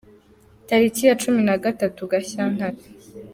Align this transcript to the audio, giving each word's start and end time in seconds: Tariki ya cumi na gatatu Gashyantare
Tariki 0.67 1.01
ya 1.07 1.15
cumi 1.21 1.41
na 1.47 1.55
gatatu 1.65 2.01
Gashyantare 2.11 2.81